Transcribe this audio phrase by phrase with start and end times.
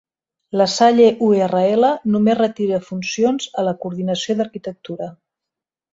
[0.59, 5.13] La Salle-URL només retira funcions a la coordinació d'Arquitectura